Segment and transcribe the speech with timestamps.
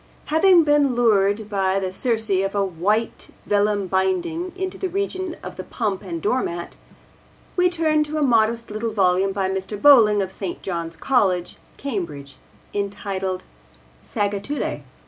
[0.33, 5.57] Having been lured by the Circe of a white vellum binding into the region of
[5.57, 6.75] the pump and doormat,
[7.55, 9.79] we turn to a modest little volume by Mr.
[9.79, 10.63] Bowling of St.
[10.63, 12.37] John's College, Cambridge,
[12.73, 13.43] entitled
[14.03, 14.81] Sagittulae.